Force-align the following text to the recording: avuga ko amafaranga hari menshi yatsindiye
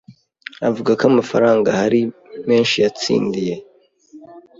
avuga 0.67 0.91
ko 0.99 1.03
amafaranga 1.11 1.69
hari 1.79 1.99
menshi 2.49 2.75
yatsindiye 2.83 3.55